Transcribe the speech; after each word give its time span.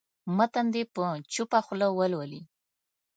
متن 0.37 0.65
دې 0.73 0.83
په 0.93 1.03
چوپه 1.33 1.59
خوله 1.65 1.87
ولولي. 1.97 2.41